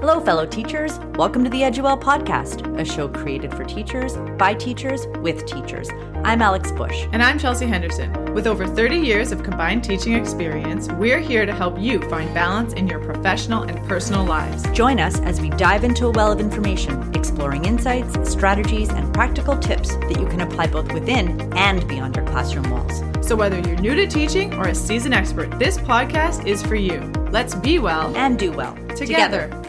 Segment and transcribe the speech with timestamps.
[0.00, 0.98] Hello, fellow teachers.
[1.16, 5.90] Welcome to the EdYouWell Podcast, a show created for teachers, by teachers, with teachers.
[6.24, 7.06] I'm Alex Bush.
[7.12, 8.32] And I'm Chelsea Henderson.
[8.32, 12.72] With over 30 years of combined teaching experience, we're here to help you find balance
[12.72, 14.66] in your professional and personal lives.
[14.70, 19.58] Join us as we dive into a well of information, exploring insights, strategies, and practical
[19.58, 23.02] tips that you can apply both within and beyond your classroom walls.
[23.20, 27.00] So, whether you're new to teaching or a seasoned expert, this podcast is for you.
[27.30, 29.48] Let's be well and do well together.
[29.48, 29.59] together.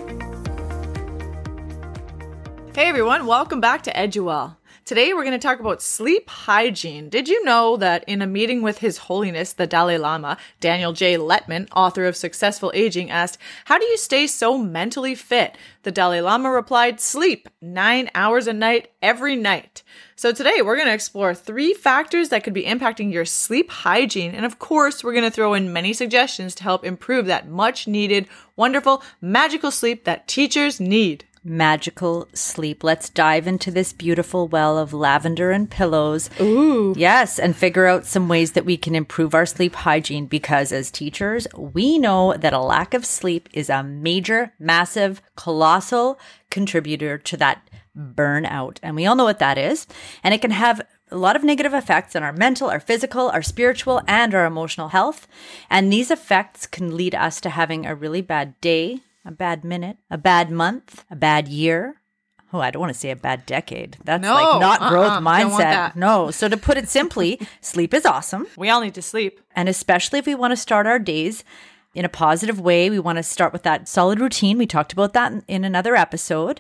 [2.73, 4.55] Hey everyone, welcome back to EdYouWell.
[4.85, 7.09] Today we're going to talk about sleep hygiene.
[7.09, 11.17] Did you know that in a meeting with His Holiness the Dalai Lama, Daniel J.
[11.17, 15.57] Levitin, author of Successful Aging, asked, How do you stay so mentally fit?
[15.83, 19.83] The Dalai Lama replied, Sleep nine hours a night every night.
[20.15, 24.33] So today we're going to explore three factors that could be impacting your sleep hygiene.
[24.33, 27.85] And of course, we're going to throw in many suggestions to help improve that much
[27.85, 32.83] needed, wonderful, magical sleep that teachers need magical sleep.
[32.83, 36.29] Let's dive into this beautiful well of lavender and pillows.
[36.39, 36.93] Ooh.
[36.95, 40.91] Yes, and figure out some ways that we can improve our sleep hygiene because as
[40.91, 46.19] teachers, we know that a lack of sleep is a major, massive, colossal
[46.49, 48.77] contributor to that burnout.
[48.83, 49.87] And we all know what that is.
[50.23, 53.41] And it can have a lot of negative effects on our mental, our physical, our
[53.41, 55.27] spiritual, and our emotional health.
[55.69, 59.97] And these effects can lead us to having a really bad day, a bad minute,
[60.09, 61.95] a bad month, a bad year.
[62.53, 63.97] Oh, I don't want to say a bad decade.
[64.03, 65.95] That's no, like not uh-uh, growth mindset.
[65.95, 66.31] No.
[66.31, 68.47] So to put it simply, sleep is awesome.
[68.57, 69.39] We all need to sleep.
[69.55, 71.45] And especially if we want to start our days
[71.95, 74.57] in a positive way, we want to start with that solid routine.
[74.57, 76.59] We talked about that in another episode.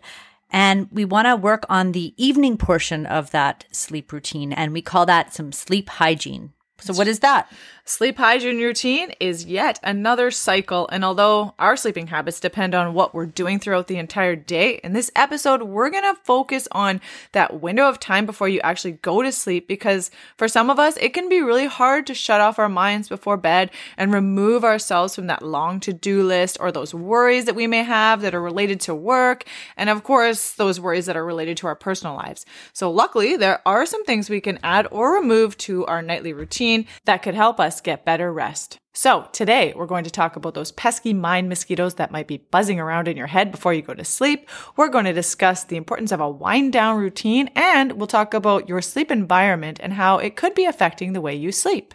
[0.49, 4.53] And we want to work on the evening portion of that sleep routine.
[4.53, 6.53] And we call that some sleep hygiene.
[6.81, 7.51] So, what is that?
[7.83, 13.13] Sleep hygiene routine is yet another cycle, and although our sleeping habits depend on what
[13.13, 17.89] we're doing throughout the entire day, in this episode, we're gonna focus on that window
[17.89, 21.27] of time before you actually go to sleep because for some of us, it can
[21.27, 25.41] be really hard to shut off our minds before bed and remove ourselves from that
[25.41, 28.95] long to do list or those worries that we may have that are related to
[28.95, 29.43] work,
[29.75, 32.45] and of course, those worries that are related to our personal lives.
[32.73, 36.70] So, luckily, there are some things we can add or remove to our nightly routine
[37.05, 38.79] that could help us us get better rest.
[38.93, 42.81] So, today we're going to talk about those pesky mind mosquitoes that might be buzzing
[42.81, 44.49] around in your head before you go to sleep.
[44.75, 48.67] We're going to discuss the importance of a wind down routine, and we'll talk about
[48.67, 51.93] your sleep environment and how it could be affecting the way you sleep.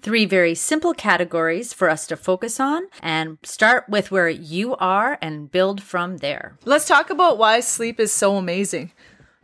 [0.00, 5.18] Three very simple categories for us to focus on and start with where you are
[5.22, 6.56] and build from there.
[6.64, 8.90] Let's talk about why sleep is so amazing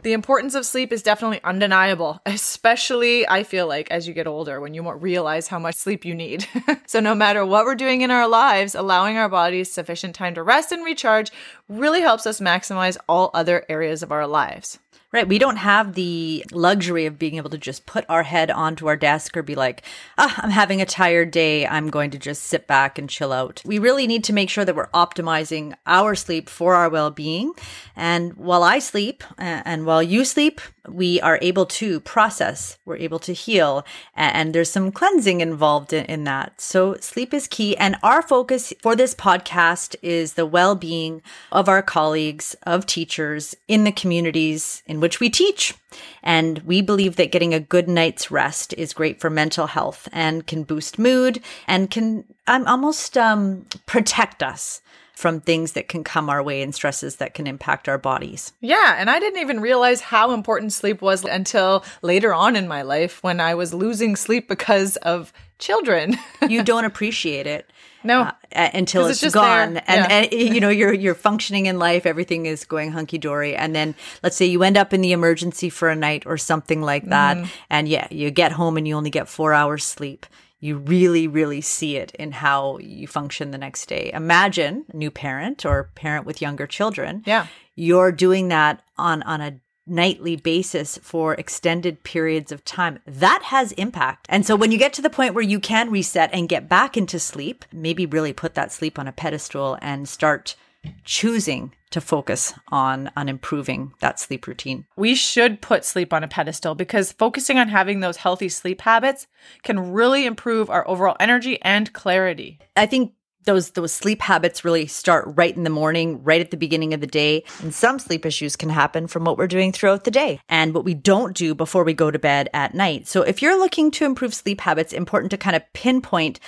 [0.05, 4.61] the importance of sleep is definitely undeniable, especially I feel like as you get older
[4.61, 6.47] when you realize how much sleep you need.
[6.87, 10.43] so, no matter what we're doing in our lives, allowing our bodies sufficient time to
[10.43, 11.33] rest and recharge
[11.71, 14.79] really helps us maximize all other areas of our lives.
[15.15, 15.29] Right.
[15.29, 18.97] We don't have the luxury of being able to just put our head onto our
[18.97, 19.85] desk or be like,
[20.19, 21.69] ah, I'm having a tired day.
[21.69, 23.63] I'm going to just sit back and chill out.
[23.65, 27.53] We really need to make sure that we're optimizing our sleep for our well being.
[27.95, 33.19] And while I sleep and while you sleep, we are able to process, we're able
[33.21, 36.61] to heal, and there's some cleansing involved in, that.
[36.61, 37.77] So sleep is key.
[37.77, 41.23] And our focus for this podcast is the well being
[41.53, 45.75] of our colleagues, of teachers in the communities in which we teach.
[46.23, 50.47] And we believe that getting a good night's rest is great for mental health and
[50.47, 54.81] can boost mood and can um, almost um, protect us
[55.13, 58.55] from things that can come our way and stresses that can impact our bodies.
[58.63, 62.81] Yeah, and I didn't even realize how important sleep was until later on in my
[62.81, 66.17] life when I was losing sleep because of children.
[66.49, 67.71] you don't appreciate it.
[68.05, 70.07] No, uh, until it's, it's gone, and, yeah.
[70.09, 73.95] and, you know you're you're functioning in life, everything is going hunky dory, and then
[74.23, 77.37] let's say you end up in the emergency for a night or something like that,
[77.39, 77.49] mm.
[77.71, 80.27] and yeah, you get home and you only get four hours sleep
[80.65, 84.11] you really, really see it in how you function the next day.
[84.15, 87.23] Imagine a new parent or parent with younger children.
[87.27, 87.49] Yeah.
[87.75, 92.99] You're doing that on, on a nightly basis for extended periods of time.
[93.07, 94.27] That has impact.
[94.29, 96.97] And so when you get to the point where you can reset and get back
[96.97, 100.57] into sleep, maybe really put that sleep on a pedestal and start
[101.05, 104.85] choosing to focus on on improving that sleep routine.
[104.97, 109.27] We should put sleep on a pedestal because focusing on having those healthy sleep habits
[109.63, 112.59] can really improve our overall energy and clarity.
[112.77, 113.13] I think
[113.45, 117.01] those those sleep habits really start right in the morning, right at the beginning of
[117.01, 117.45] the day.
[117.63, 120.85] And some sleep issues can happen from what we're doing throughout the day and what
[120.85, 123.07] we don't do before we go to bed at night.
[123.07, 126.41] So if you're looking to improve sleep habits, important to kind of pinpoint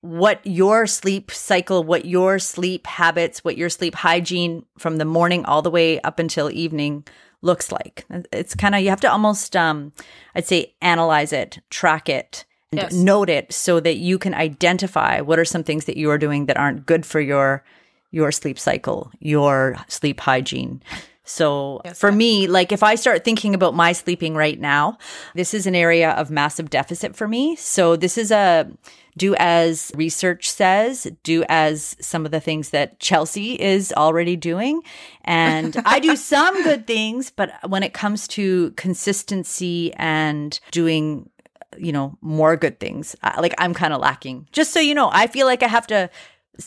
[0.00, 5.46] what your sleep cycle, what your sleep habits, what your sleep hygiene from the morning
[5.46, 7.06] all the way up until evening
[7.40, 8.04] looks like.
[8.30, 9.92] It's kind of, you have to almost, um,
[10.34, 12.44] I'd say, analyze it, track it,
[12.76, 12.92] Yes.
[12.92, 16.46] note it so that you can identify what are some things that you are doing
[16.46, 17.64] that aren't good for your
[18.10, 20.80] your sleep cycle, your sleep hygiene.
[21.24, 24.98] So for me, like if I start thinking about my sleeping right now,
[25.34, 27.56] this is an area of massive deficit for me.
[27.56, 28.70] So this is a
[29.16, 34.82] do as research says, do as some of the things that Chelsea is already doing.
[35.24, 41.30] And I do some good things, but when it comes to consistency and doing
[41.78, 43.16] you know more good things.
[43.38, 44.48] Like i'm kind of lacking.
[44.52, 46.10] Just so you know i feel like i have to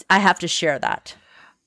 [0.10, 1.16] i have to share that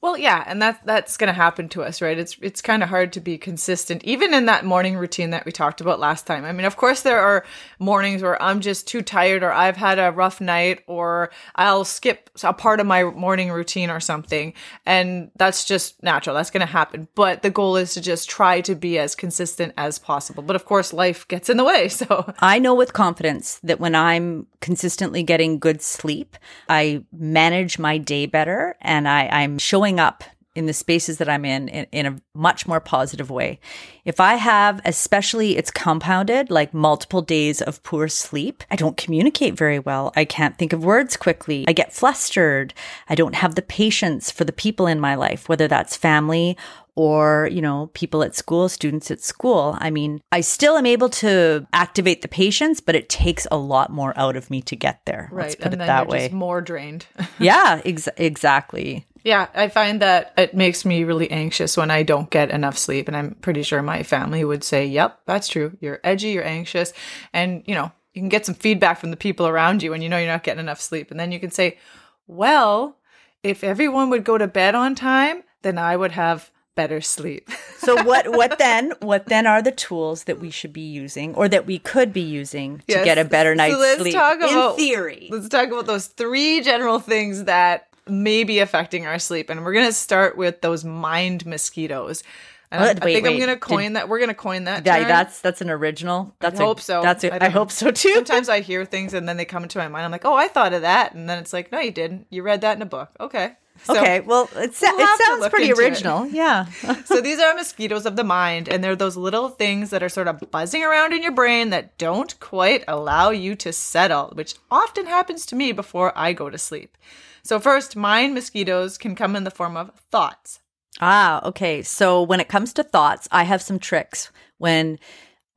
[0.02, 2.19] Well, yeah, and that that's going to happen to us, right?
[2.19, 5.52] It's it's kind of hard to be consistent even in that morning routine that we
[5.52, 6.47] talked about last time.
[6.47, 7.44] I mean, of course there are
[7.79, 12.31] mornings where I'm just too tired or I've had a rough night or I'll skip
[12.43, 14.55] a part of my morning routine or something,
[14.87, 16.35] and that's just natural.
[16.35, 17.08] That's going to happen.
[17.14, 20.43] But the goal is to just try to be as consistent as possible.
[20.43, 23.94] But of course, life gets in the way, so i know with confidence that when
[23.94, 26.37] i'm consistently getting good sleep
[26.69, 30.22] i manage my day better and I, i'm showing up
[30.54, 33.60] in the spaces that I'm in, in in a much more positive way.
[34.04, 39.54] If I have, especially it's compounded, like multiple days of poor sleep, I don't communicate
[39.54, 40.12] very well.
[40.16, 41.64] I can't think of words quickly.
[41.69, 42.75] I get flustered.
[43.08, 46.56] I don't have the patience for the people in my life, whether that's family
[46.96, 49.76] or, you know, people at school, students at school.
[49.81, 53.90] I mean, I still am able to activate the patience, but it takes a lot
[53.90, 55.31] more out of me to get there.
[55.32, 56.26] Let's put and it then that way.
[56.26, 57.06] just more drained.
[57.38, 59.06] yeah, ex- exactly.
[59.25, 63.06] Yeah, I find that it makes me really anxious when I don't get enough sleep.
[63.08, 65.76] And I'm pretty sure my family would say, yep, that's true.
[65.81, 66.93] You're edgy, you're anxious.
[67.32, 70.08] And, you know, you can get some feedback from the people around you when you
[70.08, 71.11] know you're not getting enough sleep.
[71.11, 71.78] And then you can say,
[72.26, 72.96] well,
[73.43, 77.49] if everyone would go to bed on time, then I would have better sleep.
[77.81, 81.49] So what what then what then are the tools that we should be using or
[81.49, 83.05] that we could be using to Yes.
[83.06, 85.28] get a better So night's let's sleep talk about- in theory?
[85.32, 89.50] Let's talk about those three general things that may be affecting our sleep.
[89.50, 92.23] And we're going to start with those mind mosquitoes.
[92.70, 93.02] And I- What?
[93.02, 94.08] I Wait, think I'm going to coin that.
[94.08, 94.87] We're going to coin that.
[94.87, 96.35] Yeah, that's that's an original.
[96.41, 97.02] That's I a, hope so.
[97.02, 98.14] That's a, I I, hope so too.
[98.14, 100.05] Sometimes I hear things and then they come into my mind.
[100.05, 102.26] I'm like, oh, I thought of that, and then it's like, no, you didn't.
[102.31, 103.11] You read that in a book.
[103.19, 103.56] Okay.
[103.84, 105.84] So, okay, well, it, sa- we'll it sounds pretty into it.
[105.84, 106.26] original.
[106.26, 106.66] Yeah.
[107.06, 110.28] so these are mosquitoes of the mind, and they're those little things that are sort
[110.28, 115.06] of buzzing around in your brain that don't quite allow you to settle, which often
[115.06, 116.96] happens to me before I go to sleep.
[117.42, 120.60] So first, mind mosquitoes can come in the form of thoughts.
[121.00, 121.82] Ah, okay.
[121.82, 124.30] So when it comes to thoughts, I have some tricks.
[124.58, 124.98] When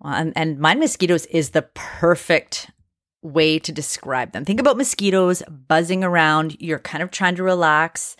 [0.03, 2.69] and, and mind mosquitoes is the perfect
[3.23, 4.45] way to describe them.
[4.45, 6.57] Think about mosquitoes buzzing around.
[6.59, 8.15] You're kind of trying to relax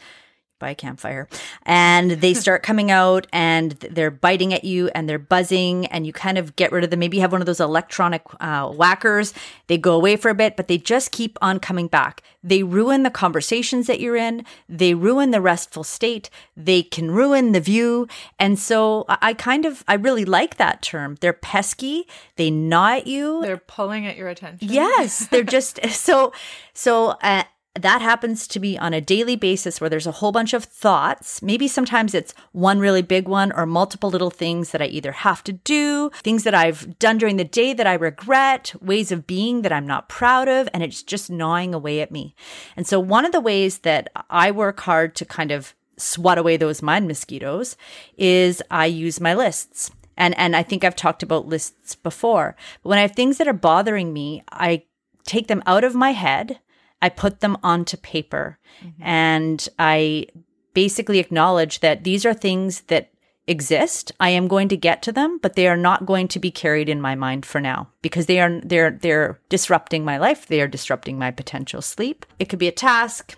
[0.63, 1.27] by a campfire,
[1.63, 6.13] and they start coming out and they're biting at you and they're buzzing, and you
[6.13, 7.00] kind of get rid of them.
[7.00, 9.33] Maybe you have one of those electronic uh, whackers.
[9.68, 12.24] They go away for a bit, but they just keep on coming back.
[12.44, 14.45] They ruin the conversations that you're in.
[14.68, 16.30] They ruin the restful state.
[16.57, 18.07] They can ruin the view.
[18.38, 21.18] And so I kind of, I really like that term.
[21.21, 22.06] They're pesky.
[22.36, 23.42] They gnaw at you.
[23.42, 24.68] They're pulling at your attention.
[24.69, 26.33] Yes, they're just so
[26.74, 27.44] so uh,
[27.80, 31.42] that happens to be on a daily basis where there's a whole bunch of thoughts.
[31.42, 35.44] Maybe sometimes it's one really big one or multiple little things that I either have
[35.46, 39.63] to do, things that I've done during the day that I regret, ways of being
[39.63, 42.36] that I'm not proud of, and it's just gnawing away at me.
[42.77, 46.58] And so one of the ways that I work hard to kind of swat away
[46.58, 47.75] those mind mosquitoes
[48.18, 49.89] is I use my lists.
[50.15, 52.56] And and I think I've talked about lists before.
[52.84, 54.84] But when I have things that are bothering me, I
[55.25, 56.60] take them out of my head,
[57.03, 59.03] I put them onto paper, mm-hmm.
[59.03, 60.27] and I
[60.74, 63.12] basically acknowledge that these are things that
[63.45, 64.13] exist.
[64.19, 66.88] I am going to get to them, but they are not going to be carried
[66.88, 70.48] in my mind for now because they are they're they're disrupting my life.
[70.48, 72.25] They are disrupting my potential sleep.
[72.39, 73.36] It could be a task.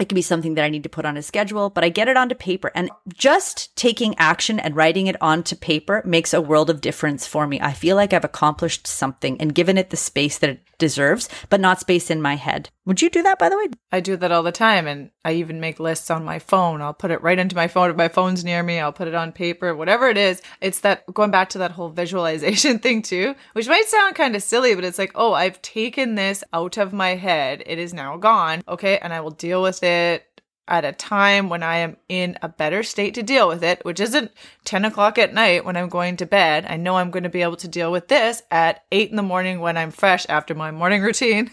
[0.00, 2.08] It could be something that I need to put on a schedule, but I get
[2.08, 2.72] it onto paper.
[2.74, 7.46] And just taking action and writing it onto paper makes a world of difference for
[7.46, 7.60] me.
[7.60, 11.60] I feel like I've accomplished something and given it the space that it deserves, but
[11.60, 12.70] not space in my head.
[12.86, 13.68] Would you do that, by the way?
[13.92, 14.88] I do that all the time.
[14.88, 16.82] And I even make lists on my phone.
[16.82, 17.90] I'll put it right into my phone.
[17.90, 20.42] If my phone's near me, I'll put it on paper, whatever it is.
[20.60, 24.42] It's that going back to that whole visualization thing too, which might sound kind of
[24.42, 27.62] silly, but it's like, oh, I've taken this out of my head.
[27.64, 28.62] It is now gone.
[28.66, 28.98] Okay.
[28.98, 30.24] And I will deal with it
[30.70, 34.00] at a time when I am in a better state to deal with it, which
[34.00, 34.30] isn't
[34.64, 36.64] 10 o'clock at night when I'm going to bed.
[36.68, 39.22] I know I'm going to be able to deal with this at 8 in the
[39.22, 41.50] morning when I'm fresh after my morning routine.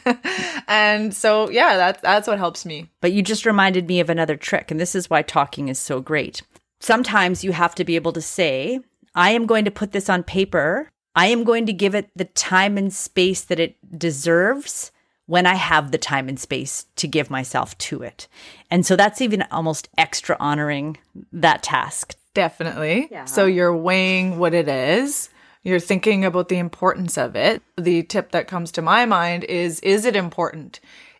[0.67, 2.89] and so, yeah, that's, that's what helps me.
[3.01, 5.99] But you just reminded me of another trick, and this is why talking is so
[5.99, 6.43] great.
[6.79, 8.79] Sometimes you have to be able to say,
[9.15, 10.89] I am going to put this on paper.
[11.15, 14.91] I am going to give it the time and space that it deserves
[15.27, 18.27] when I have the time and space to give myself to it.
[18.71, 20.97] And so that's even almost extra honoring
[21.31, 22.15] that task.
[22.33, 23.07] Definitely.
[23.11, 23.25] Yeah.
[23.25, 25.29] So you're weighing what it is.
[25.63, 27.61] You're thinking about the importance of it.
[27.77, 30.79] The tip that comes to my mind is is it important?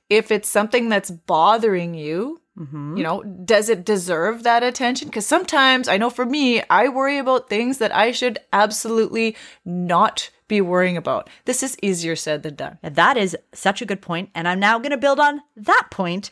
[0.09, 2.97] If it's something that's bothering you, Mm-hmm.
[2.97, 5.09] You know, does it deserve that attention?
[5.09, 10.31] Because sometimes I know for me, I worry about things that I should absolutely not
[10.47, 11.29] be worrying about.
[11.45, 12.77] This is easier said than done.
[12.81, 15.87] And that is such a good point, And I'm now going to build on that
[15.91, 16.31] point.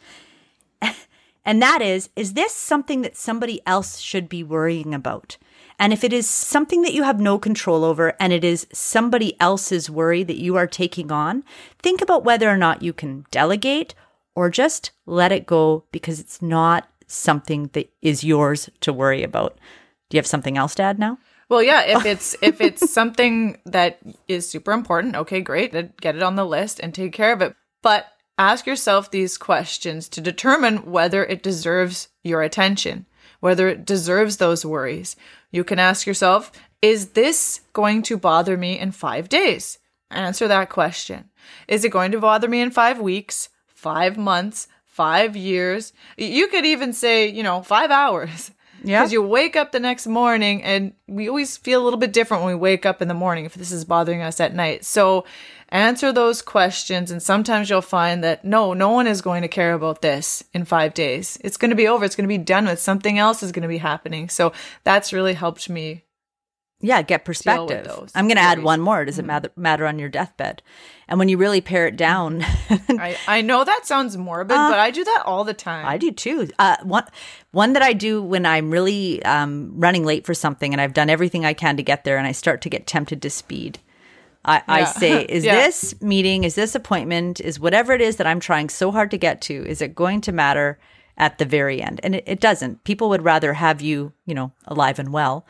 [1.48, 5.38] And that is, is this something that somebody else should be worrying about?
[5.78, 9.40] And if it is something that you have no control over and it is somebody
[9.40, 11.44] else's worry that you are taking on,
[11.84, 13.94] think about whether or not you can delegate
[14.36, 19.60] or just let it go because it's not something that is yours to worry about.
[20.10, 21.20] Do you have something else to add now?
[21.50, 25.72] Well, yeah, if it's if it's something that is super important, okay, great.
[26.02, 27.56] Get it on the list and take care of it.
[27.82, 33.06] But ask yourself these questions to determine whether it deserves your attention,
[33.40, 35.16] whether it deserves those worries.
[35.52, 39.80] You can ask yourself, is this going to bother me in 5 days?
[40.12, 41.30] Answer that question.
[41.68, 43.50] Is it going to bother me in 5 weeks?
[43.86, 45.94] five months, five years.
[46.18, 48.50] You could even say, you know, five hours.
[48.86, 49.02] Yeah.
[49.02, 52.44] Because you wake up the next morning and we always feel a little bit different
[52.44, 54.86] when we wake up in the morning if this is bothering us at night.
[54.86, 55.26] So
[55.70, 59.74] answer those questions and sometimes you'll find that no, no one is going to care
[59.74, 61.38] about this in five days.
[61.42, 62.06] It's going to be over.
[62.06, 62.80] It's going to be done with.
[62.80, 64.30] Something else is going to be happening.
[64.30, 66.05] So that's really helped me
[66.86, 67.88] yeah, get perspective.
[68.14, 69.06] I'm going to add one more.
[69.06, 69.28] Does it mm-hmm.
[69.28, 70.62] matter, matter on your deathbed?
[71.08, 74.80] And when you really pare it down, I, I know that sounds morbid, uh, but
[74.80, 75.86] I do that all the time.
[75.86, 76.50] I do too.
[76.58, 77.06] Uh, one
[77.52, 81.10] one that I do when I'm really um, running late for something, and I've done
[81.10, 83.80] everything I can to get there, and I start to get tempted to speed.
[84.44, 84.64] I, yeah.
[84.68, 85.56] I say, is yeah.
[85.56, 89.18] this meeting, is this appointment, is whatever it is that I'm trying so hard to
[89.18, 90.80] get to, is it going to matter
[91.18, 92.00] at the very end?
[92.04, 92.84] And it, it doesn't.
[92.84, 95.46] People would rather have you, you know, alive and well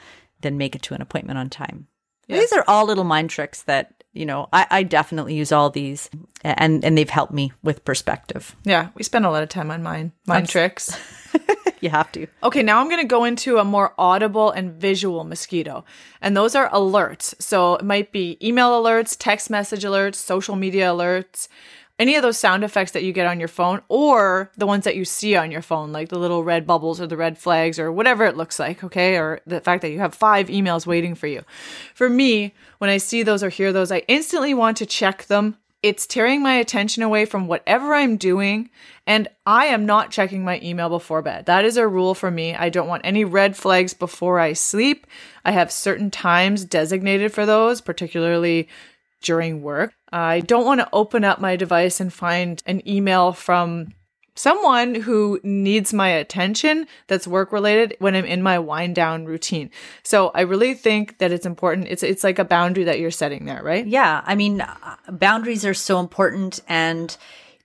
[0.46, 1.88] than make it to an appointment on time.
[2.28, 2.40] Yes.
[2.40, 6.10] These are all little mind tricks that you know I, I, definitely use all these,
[6.44, 8.56] and and they've helped me with perspective.
[8.64, 10.98] Yeah, we spend a lot of time on mind mind tricks.
[11.82, 12.26] you have to.
[12.42, 15.86] Okay, now I'm going to go into a more audible and visual mosquito,
[16.22, 17.40] and those are alerts.
[17.40, 21.48] So it might be email alerts, text message alerts, social media alerts
[21.98, 24.96] any of those sound effects that you get on your phone or the ones that
[24.96, 27.92] you see on your phone, like the little red bubbles or the red flags or
[27.92, 29.18] whatever it looks like, okay?
[29.18, 31.44] Or the fact that you have five emails waiting for you.
[31.94, 35.58] For me, when I see those or hear those, I instantly want to check them.
[35.82, 38.72] It's tearing my attention away from whatever I'm doing,
[39.06, 41.46] and I am not checking my email before bed.
[41.46, 42.56] That is a rule for me.
[42.56, 45.06] I don't want any red flags before I sleep.
[45.46, 48.68] I have certain times designated for those, particularly
[49.26, 49.94] during work.
[50.12, 53.88] I don't want to open up my device and find an email from
[54.36, 59.72] someone who needs my attention that's work related when I'm in my wind down routine.
[60.04, 61.88] So I really think that it's important.
[61.90, 63.86] It's it's like a boundary that you're setting there, right?
[63.86, 67.16] Yeah, I mean uh, boundaries are so important and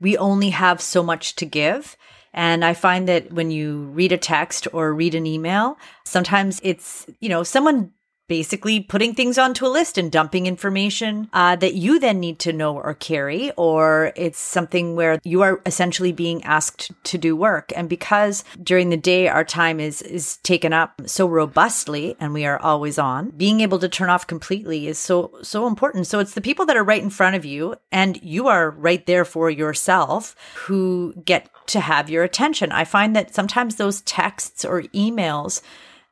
[0.00, 1.96] we only have so much to give.
[2.32, 7.06] And I find that when you read a text or read an email, sometimes it's,
[7.18, 7.90] you know, someone
[8.30, 12.52] basically putting things onto a list and dumping information uh, that you then need to
[12.52, 17.72] know or carry, or it's something where you are essentially being asked to do work.
[17.74, 22.46] And because during the day our time is is taken up so robustly and we
[22.46, 26.06] are always on, being able to turn off completely is so so important.
[26.06, 29.04] So it's the people that are right in front of you and you are right
[29.06, 32.70] there for yourself who get to have your attention.
[32.70, 35.62] I find that sometimes those texts or emails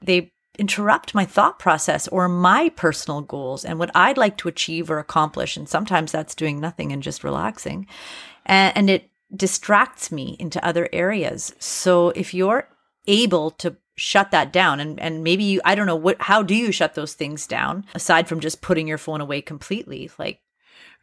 [0.00, 4.90] they interrupt my thought process or my personal goals and what I'd like to achieve
[4.90, 5.56] or accomplish.
[5.56, 7.86] And sometimes that's doing nothing and just relaxing.
[8.46, 11.54] And, and it distracts me into other areas.
[11.58, 12.68] So if you're
[13.06, 16.54] able to shut that down and, and maybe you, I don't know what, how do
[16.54, 20.10] you shut those things down aside from just putting your phone away completely?
[20.18, 20.40] Like,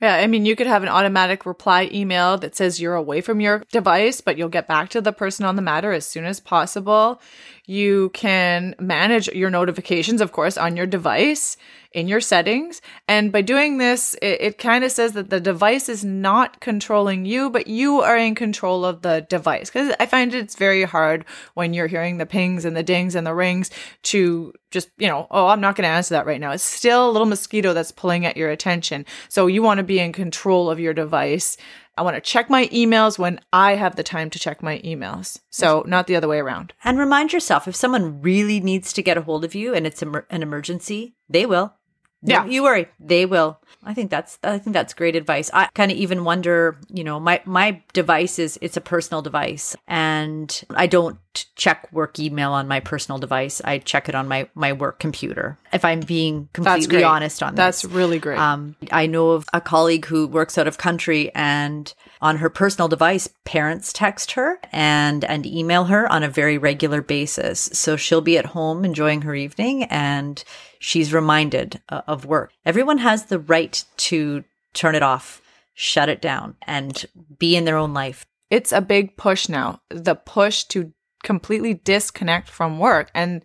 [0.02, 3.42] Yeah, I mean, you could have an automatic reply email that says you're away from
[3.42, 6.40] your device, but you'll get back to the person on the matter as soon as
[6.40, 7.22] possible.
[7.68, 11.58] You can manage your notifications, of course, on your device
[11.96, 12.82] in your settings.
[13.08, 17.26] And by doing this, it, it kind of says that the device is not controlling
[17.26, 19.70] you, but you are in control of the device.
[19.70, 23.26] Because I find it's very hard when you're hearing the pings and the dings and
[23.26, 23.72] the rings
[24.04, 26.52] to just, you know, oh, I'm not going to answer that right now.
[26.52, 29.06] It's still a little mosquito that's pulling at your attention.
[29.30, 31.56] So you want to be in control of your device.
[31.98, 35.40] I want to check my emails when I have the time to check my emails.
[35.50, 36.74] So not the other way around.
[36.84, 40.02] And remind yourself if someone really needs to get a hold of you and it's
[40.02, 41.74] an emergency, they will.
[42.22, 42.42] Yeah.
[42.42, 42.88] Don't you worry.
[43.00, 43.60] They will.
[43.84, 45.52] I think that's I think that's great advice.
[45.54, 49.76] I kind of even wonder, you know, my my device is it's a personal device
[49.88, 51.20] and I don't
[51.56, 53.62] check work email on my personal device.
[53.64, 55.60] I check it on my my work computer.
[55.76, 57.90] If I'm being completely honest on that's this.
[57.90, 58.40] That's really great.
[58.40, 62.88] Um I know of a colleague who works out of country and on her personal
[62.88, 67.70] device parents text her and and email her on a very regular basis.
[67.74, 70.44] So she'll be at home enjoying her evening and
[70.80, 72.52] she's reminded uh, of work.
[72.66, 75.42] Everyone has the right to turn it off,
[75.74, 77.06] shut it down, and
[77.38, 78.26] be in their own life.
[78.50, 83.10] It's a big push now, the push to completely disconnect from work.
[83.14, 83.44] And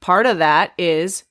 [0.00, 1.24] part of that is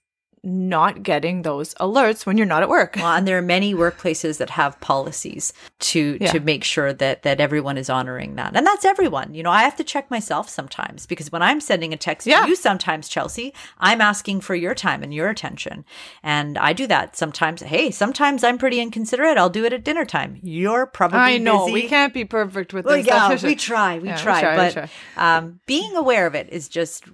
[0.43, 2.95] not getting those alerts when you're not at work.
[2.95, 6.31] Well, and there are many workplaces that have policies to yeah.
[6.31, 8.55] to make sure that that everyone is honoring that.
[8.55, 9.36] And that's everyone.
[9.36, 12.41] You know, I have to check myself sometimes because when I'm sending a text yeah.
[12.41, 15.86] to you sometimes, Chelsea, I'm asking for your time and your attention.
[16.24, 17.62] And I do that sometimes.
[17.62, 19.38] Hey, sometimes I'm pretty inconsiderate.
[19.38, 20.39] I'll do it at dinner time.
[20.41, 21.65] You're probably I know.
[21.65, 21.74] busy.
[21.74, 23.05] We can't be perfect with well, this.
[23.05, 24.00] Yeah, we try.
[24.00, 24.55] We, yeah, try, we try.
[24.55, 25.38] But we try.
[25.38, 27.05] Um, being aware of it is just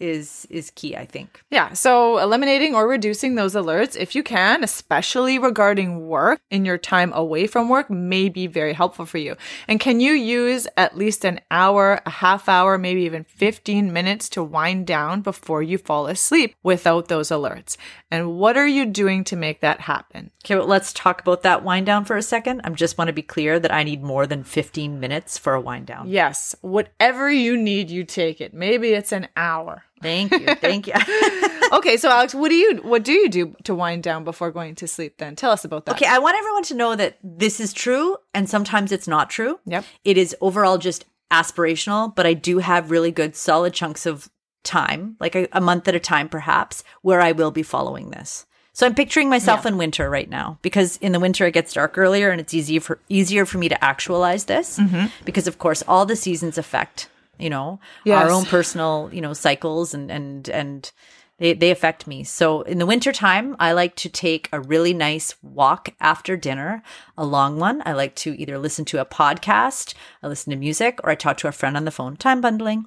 [0.00, 1.42] is is key i think.
[1.50, 6.78] Yeah so eliminating or reducing those alerts if you can especially regarding work in your
[6.78, 9.36] time away from work may be very helpful for you.
[9.68, 14.28] And can you use at least an hour a half hour maybe even 15 minutes
[14.30, 17.76] to wind down before you fall asleep without those alerts?
[18.10, 20.30] And what are you doing to make that happen?
[20.44, 22.60] Okay well, let's talk about that wind down for a second.
[22.64, 25.60] I just want to be clear that i need more than 15 minutes for a
[25.60, 26.08] wind down.
[26.08, 28.54] Yes whatever you need you take it.
[28.54, 30.54] Maybe it's an hour Thank you.
[30.56, 30.94] Thank you.
[31.72, 34.74] okay, so Alex, what do you what do you do to wind down before going
[34.76, 35.36] to sleep then?
[35.36, 35.94] Tell us about that.
[35.94, 39.60] Okay, I want everyone to know that this is true and sometimes it's not true.
[39.66, 39.84] Yep.
[40.04, 44.30] It is overall just aspirational, but I do have really good solid chunks of
[44.64, 48.46] time, like a, a month at a time perhaps, where I will be following this.
[48.74, 49.72] So I'm picturing myself yeah.
[49.72, 52.80] in winter right now because in the winter it gets dark earlier and it's easier
[52.80, 55.06] for easier for me to actualize this mm-hmm.
[55.24, 57.08] because of course all the seasons affect
[57.42, 58.22] you know, yes.
[58.22, 60.92] our own personal, you know, cycles and and and
[61.38, 62.22] they they affect me.
[62.24, 66.82] So in the wintertime, I like to take a really nice walk after dinner,
[67.18, 67.82] a long one.
[67.84, 71.36] I like to either listen to a podcast, I listen to music, or I talk
[71.38, 72.16] to a friend on the phone.
[72.16, 72.86] Time bundling.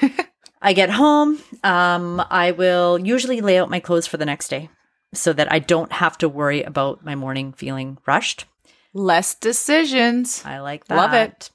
[0.62, 1.40] I get home.
[1.62, 4.70] Um, I will usually lay out my clothes for the next day
[5.12, 8.44] so that I don't have to worry about my morning feeling rushed.
[8.92, 10.42] Less decisions.
[10.44, 10.96] I like that.
[10.96, 11.50] Love it.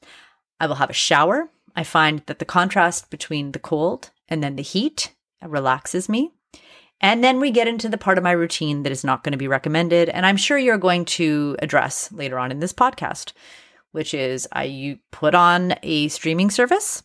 [0.60, 1.50] I will have a shower.
[1.76, 6.32] I find that the contrast between the cold and then the heat relaxes me.
[7.02, 9.38] And then we get into the part of my routine that is not going to
[9.38, 10.10] be recommended.
[10.10, 13.34] And I'm sure you're going to address later on in this podcast,
[13.92, 17.04] which is I you put on a streaming service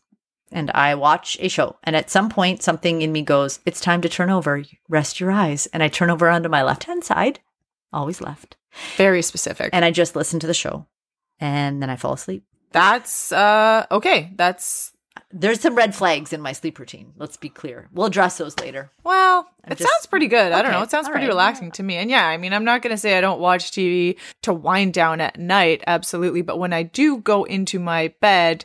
[0.52, 1.76] and I watch a show.
[1.82, 5.30] And at some point, something in me goes, It's time to turn over, rest your
[5.30, 5.66] eyes.
[5.66, 7.40] And I turn over onto my left hand side,
[7.92, 8.56] always left.
[8.96, 9.70] Very specific.
[9.72, 10.86] And I just listen to the show.
[11.40, 12.44] And then I fall asleep.
[12.72, 14.32] That's uh okay.
[14.36, 14.92] That's
[15.32, 17.12] there's some red flags in my sleep routine.
[17.16, 17.88] Let's be clear.
[17.92, 18.90] We'll address those later.
[19.04, 20.50] Well, I'm it just, sounds pretty good.
[20.50, 20.54] Okay.
[20.54, 20.82] I don't know.
[20.82, 21.32] It sounds pretty right.
[21.32, 21.96] relaxing to me.
[21.96, 24.92] And yeah, I mean, I'm not going to say I don't watch TV to wind
[24.92, 26.42] down at night, absolutely.
[26.42, 28.64] But when I do go into my bed,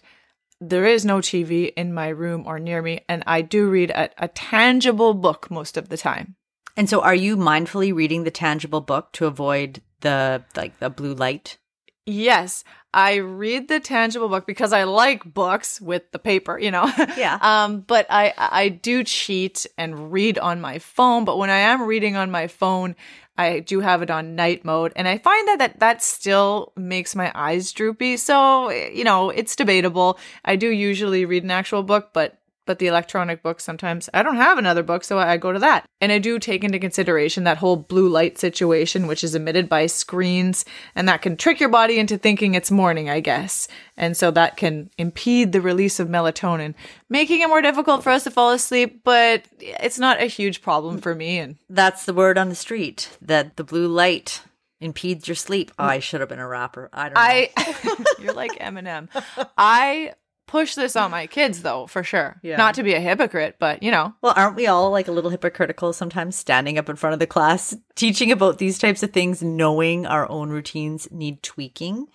[0.60, 3.02] there is no TV in my room or near me.
[3.08, 6.36] And I do read a, a tangible book most of the time.
[6.78, 11.13] And so are you mindfully reading the tangible book to avoid the like the blue
[11.13, 11.58] light?
[12.06, 12.63] Yes,
[12.96, 16.90] I read the tangible book because I like books with the paper, you know.
[17.18, 17.38] Yeah.
[17.42, 21.26] um, but I I do cheat and read on my phone.
[21.26, 22.96] But when I am reading on my phone,
[23.38, 27.16] I do have it on night mode, and I find that that that still makes
[27.16, 28.16] my eyes droopy.
[28.16, 30.18] So you know, it's debatable.
[30.46, 34.36] I do usually read an actual book, but but the electronic book sometimes I don't
[34.36, 35.86] have another book, so I go to that.
[36.01, 39.86] And I do take into consideration that whole blue light situation, which is emitted by
[39.86, 43.67] screens, and that can trick your body into thinking it's morning, I guess.
[43.97, 46.75] And so that can impede the release of melatonin,
[47.10, 50.99] making it more difficult for us to fall asleep, but it's not a huge problem
[50.99, 51.39] for me.
[51.39, 54.41] And that's the word on the street that the blue light
[54.82, 55.71] impedes your sleep.
[55.80, 56.89] Oh, I should have been a rapper.
[56.93, 57.21] I don't know.
[57.21, 59.10] I you're like Eminem.
[59.58, 60.13] I
[60.48, 62.40] push this on my kids though, for sure.
[62.42, 62.58] Yeah.
[62.58, 64.14] Not to be a hypocrite, but you know.
[64.22, 67.28] Well, aren't we all like a little hypocritical sometimes standing up in front of the
[67.28, 72.08] class, teaching about these types of things, knowing our own routines need tweaking?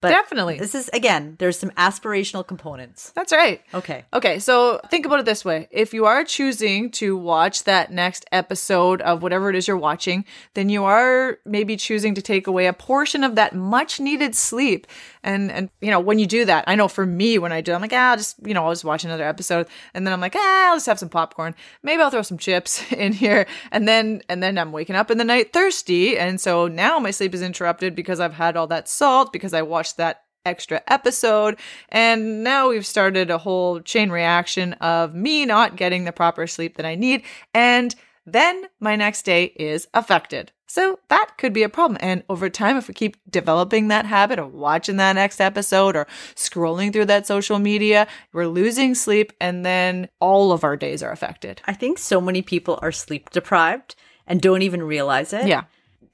[0.00, 0.58] But Definitely.
[0.58, 3.12] This is, again, there's some aspirational components.
[3.14, 3.60] That's right.
[3.74, 4.06] Okay.
[4.14, 5.68] Okay, so think about it this way.
[5.70, 10.24] If you are choosing to watch that next episode of whatever it is you're watching,
[10.54, 14.86] then you are maybe choosing to take away a portion of that much needed sleep.
[15.22, 17.72] And and you know, when you do that, I know for me when I do,
[17.72, 19.66] I'm like, ah, I'll just, you know, I'll just watch another episode.
[19.94, 21.54] And then I'm like, ah, I'll just have some popcorn.
[21.82, 23.46] Maybe I'll throw some chips in here.
[23.70, 26.18] And then and then I'm waking up in the night thirsty.
[26.18, 29.62] And so now my sleep is interrupted because I've had all that salt, because I
[29.62, 31.58] watched that extra episode.
[31.90, 36.76] And now we've started a whole chain reaction of me not getting the proper sleep
[36.76, 37.22] that I need.
[37.54, 37.94] And
[38.26, 40.52] then my next day is affected.
[40.70, 41.98] So that could be a problem.
[42.00, 46.06] And over time, if we keep developing that habit of watching that next episode or
[46.36, 51.10] scrolling through that social media, we're losing sleep and then all of our days are
[51.10, 51.60] affected.
[51.66, 53.96] I think so many people are sleep deprived
[54.28, 55.48] and don't even realize it.
[55.48, 55.64] Yeah.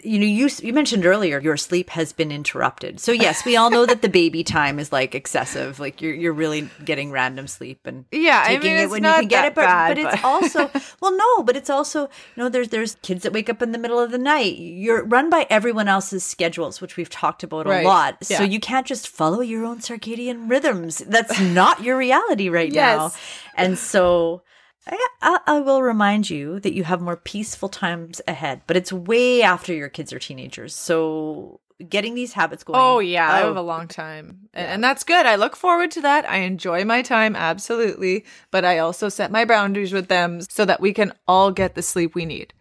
[0.04, 3.00] You know, you you mentioned earlier your sleep has been interrupted.
[3.00, 5.80] So yes, we all know that the baby time is like excessive.
[5.80, 9.10] Like you're you're really getting random sleep and Yeah, I taking mean, it when you
[9.10, 9.54] can get it.
[9.54, 13.22] But bad, but it's also well, no, but it's also you know there's there's kids
[13.22, 14.58] that wake up in the middle of the night.
[14.58, 17.84] You're run by everyone else's schedules, which we've talked about Right.
[17.84, 18.18] a lot.
[18.28, 18.38] Yeah.
[18.38, 20.98] So you can't just follow your own circadian rhythms.
[20.98, 23.12] That's not your reality right now.
[23.56, 24.42] And so
[24.86, 29.42] I, I, will remind you that you have more peaceful times ahead, but it's way
[29.42, 30.74] after your kids are teenagers.
[30.74, 32.78] So getting these habits going.
[32.80, 33.64] Oh yeah, I oh, have a oh.
[33.64, 35.26] long time, and, and that's good.
[35.26, 36.28] I look forward to that.
[36.28, 40.80] I enjoy my time absolutely, but I also set my boundaries with them so that
[40.80, 42.54] we can all get the sleep we need,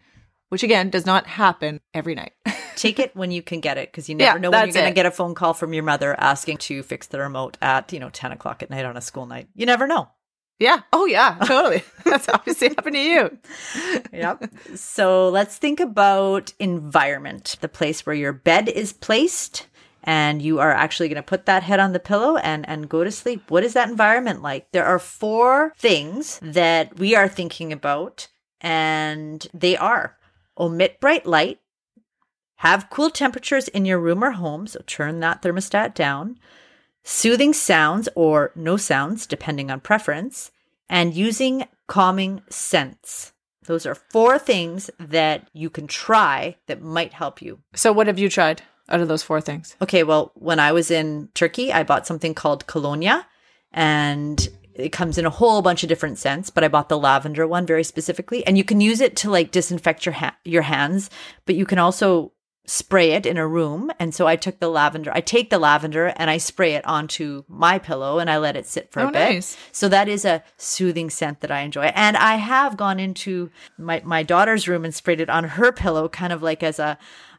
[0.48, 2.32] which again does not happen every night.
[2.76, 4.86] take it when you can get it because you Yeah, never know when you're going
[4.86, 8.00] to get a phone call from your mother asking to fix the remote at you
[8.00, 9.48] know ten o'clock at night on a school night.
[9.54, 10.08] You never know.
[10.58, 10.80] Yeah.
[10.92, 11.36] Oh yeah.
[11.44, 11.82] Totally.
[12.04, 13.38] that's obviously happened to you.
[14.12, 14.50] Yep.
[14.74, 19.66] so let's think about environment, the place where your bed is placed
[20.02, 23.04] and you are actually going to put that head on the pillow and and go
[23.04, 23.50] to sleep.
[23.50, 24.70] What is that environment like?
[24.72, 28.28] There are four things that we are thinking about
[28.60, 30.16] and they are
[30.58, 31.60] omit bright light,
[32.56, 36.38] have cool temperatures in your room or home, so turn that thermostat down,
[37.06, 40.50] soothing sounds or no sounds depending on preference,
[40.88, 43.32] and using calming scents.
[43.64, 47.60] Those are four things that you can try that might help you.
[47.74, 49.76] So what have you tried out of those four things?
[49.80, 53.26] Okay, well, when I was in Turkey, I bought something called Colonia
[53.72, 57.46] and it comes in a whole bunch of different scents, but I bought the lavender
[57.46, 61.08] one very specifically and you can use it to like disinfect your ha- your hands,
[61.44, 62.32] but you can also
[62.66, 63.90] spray it in a room.
[64.00, 65.12] And so I took the lavender.
[65.14, 68.66] I take the lavender and I spray it onto my pillow and I let it
[68.66, 69.18] sit for Oh, a bit.
[69.34, 69.56] nice.
[69.72, 71.92] So that is a soothing scent that I enjoy.
[71.94, 76.08] And I have gone into my, my daughter's room and sprayed it on her pillow,
[76.08, 76.98] kind of like as a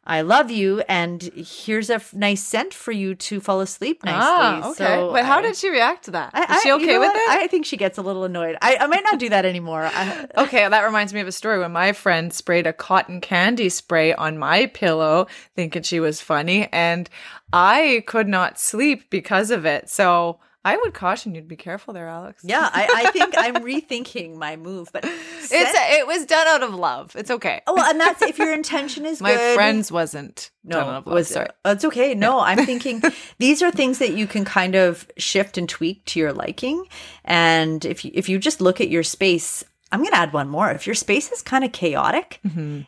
[0.09, 4.21] I love you, and here's a f- nice scent for you to fall asleep nicely.
[4.23, 4.73] Ah, okay.
[4.85, 6.31] So but how I- did she react to that?
[6.33, 7.15] I- Is she okay with what?
[7.17, 7.29] it?
[7.29, 8.57] I think she gets a little annoyed.
[8.61, 9.83] I, I might not do that anymore.
[9.93, 13.67] I, Okay, that reminds me of a story when my friend sprayed a cotton candy
[13.67, 17.09] spray on my pillow, thinking she was funny, and
[17.51, 19.89] I could not sleep because of it.
[19.89, 20.39] So
[20.73, 22.43] I would caution you to be careful there, Alex.
[22.45, 26.63] yeah, I, I think I'm rethinking my move, but it's scent- it was done out
[26.63, 27.15] of love.
[27.15, 27.61] It's okay.
[27.67, 29.55] oh, well, and that's if your intention is my good.
[29.55, 31.13] friends wasn't No, done out of love.
[31.15, 31.47] was sorry.
[31.65, 32.13] It's okay.
[32.15, 33.01] No, I'm thinking
[33.39, 36.85] these are things that you can kind of shift and tweak to your liking.
[37.23, 40.49] And if you, if you just look at your space, I'm going to add one
[40.49, 40.69] more.
[40.71, 42.41] If your space is kind of chaotic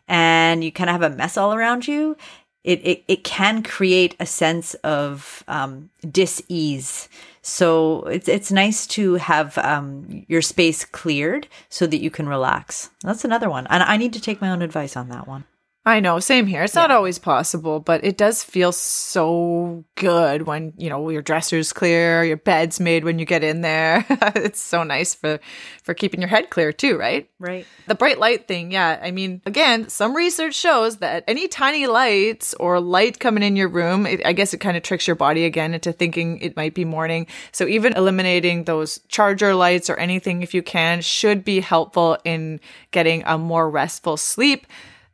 [0.10, 2.18] and you kind of have a mess all around you,
[2.66, 7.08] it, it, it can create a sense of um, dis-ease.
[7.42, 12.90] So it's it's nice to have um, your space cleared so that you can relax.
[13.02, 15.46] That's another one, and I need to take my own advice on that one.
[15.90, 16.62] I know, same here.
[16.62, 21.74] It's not always possible, but it does feel so good when, you know, your dresser's
[21.74, 24.06] clear, your bed's made when you get in there.
[24.36, 25.40] it's so nice for
[25.82, 27.28] for keeping your head clear too, right?
[27.40, 27.66] Right.
[27.88, 29.00] The bright light thing, yeah.
[29.02, 33.68] I mean, again, some research shows that any tiny lights or light coming in your
[33.68, 36.76] room, it, I guess it kind of tricks your body again into thinking it might
[36.76, 37.26] be morning.
[37.52, 42.60] So even eliminating those charger lights or anything, if you can, should be helpful in
[42.92, 44.68] getting a more restful sleep.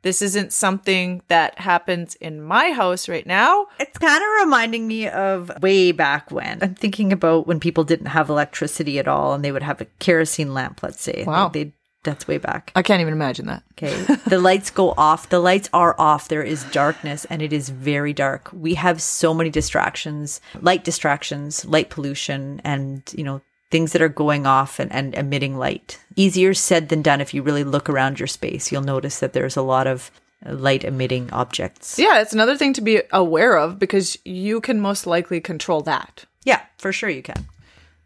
[0.05, 3.65] This isn't something that happens in my house right now.
[3.79, 6.59] It's kind of reminding me of way back when.
[6.61, 9.85] I'm thinking about when people didn't have electricity at all and they would have a
[9.97, 11.23] kerosene lamp, let's say.
[11.25, 11.49] Wow.
[11.49, 12.71] They'd That's way back.
[12.75, 13.63] I can't even imagine that.
[13.71, 13.95] Okay.
[14.27, 15.29] the lights go off.
[15.29, 16.27] The lights are off.
[16.27, 18.51] There is darkness and it is very dark.
[18.53, 24.09] We have so many distractions, light distractions, light pollution, and, you know, things that are
[24.09, 25.99] going off and, and emitting light.
[26.15, 27.21] Easier said than done.
[27.21, 30.11] If you really look around your space, you'll notice that there's a lot of
[30.45, 31.97] light emitting objects.
[31.97, 36.25] Yeah, it's another thing to be aware of because you can most likely control that.
[36.43, 37.47] Yeah, for sure you can.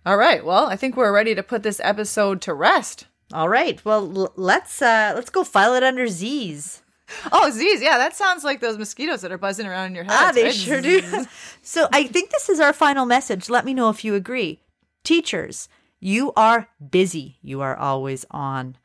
[0.05, 0.45] All right.
[0.45, 3.05] Well, I think we're ready to put this episode to rest.
[3.33, 3.83] All right.
[3.83, 6.81] Well, l- let's uh let's go file it under Z's.
[7.31, 7.81] Oh, Z's.
[7.81, 10.13] Yeah, that sounds like those mosquitoes that are buzzing around in your head.
[10.13, 11.01] Ah, they sure do.
[11.61, 13.49] so I think this is our final message.
[13.49, 14.59] Let me know if you agree.
[15.03, 17.37] Teachers, you are busy.
[17.41, 18.77] You are always on.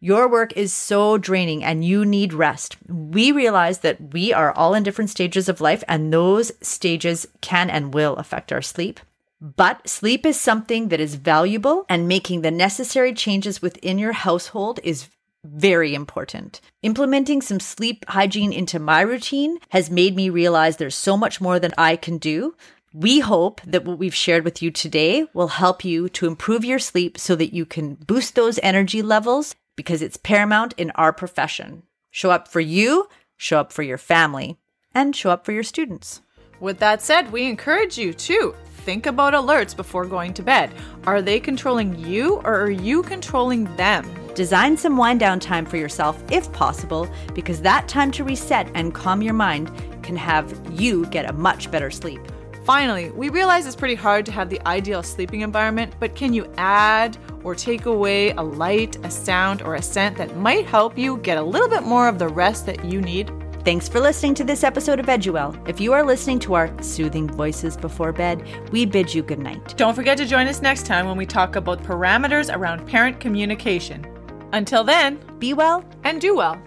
[0.00, 2.76] Your work is so draining and you need rest.
[2.88, 7.70] We realize that we are all in different stages of life and those stages can
[7.70, 8.98] and will affect our sleep.
[9.40, 14.80] But sleep is something that is valuable and making the necessary changes within your household
[14.84, 15.08] is
[15.44, 16.60] very important.
[16.82, 21.58] Implementing some sleep hygiene into my routine has made me realize there's so much more
[21.58, 22.54] that I can do.
[22.94, 26.78] We hope that what we've shared with you today will help you to improve your
[26.78, 31.84] sleep so that you can boost those energy levels because it's paramount in our profession.
[32.10, 34.58] Show up for you, show up for your family,
[34.94, 36.20] and show up for your students.
[36.60, 40.70] With that said, we encourage you to think about alerts before going to bed.
[41.06, 44.06] Are they controlling you or are you controlling them?
[44.34, 48.94] Design some wind down time for yourself if possible, because that time to reset and
[48.94, 49.70] calm your mind
[50.02, 52.20] can have you get a much better sleep.
[52.64, 56.46] Finally, we realize it's pretty hard to have the ideal sleeping environment, but can you
[56.58, 61.16] add or take away a light, a sound, or a scent that might help you
[61.18, 63.32] get a little bit more of the rest that you need?
[63.64, 65.68] Thanks for listening to this episode of EdYouWell.
[65.68, 69.76] If you are listening to our soothing voices before bed, we bid you good night.
[69.76, 74.06] Don't forget to join us next time when we talk about parameters around parent communication.
[74.52, 76.62] Until then, be well and do well.